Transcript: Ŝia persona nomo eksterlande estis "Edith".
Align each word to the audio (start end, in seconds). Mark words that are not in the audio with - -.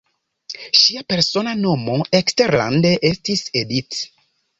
Ŝia 0.83 1.03
persona 1.11 1.53
nomo 1.59 1.97
eksterlande 2.19 2.95
estis 3.11 3.45
"Edith". 3.63 4.01